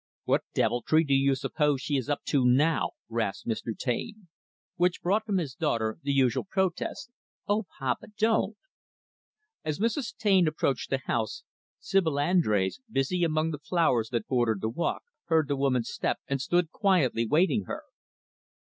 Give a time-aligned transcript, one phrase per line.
[0.23, 3.77] "What deviltry do you suppose she is up to now," rasped Mr.
[3.77, 4.29] Taine.
[4.75, 7.11] Which brought from his daughter the usual protest,
[7.47, 8.57] "O, papa, don't,"
[9.63, 10.15] As Mrs.
[10.17, 11.43] Taine approached the house,
[11.79, 16.41] Sibyl Andrés busy among the flowers that bordered the walk heard the woman's step, and
[16.41, 17.83] stood quietly waiting her.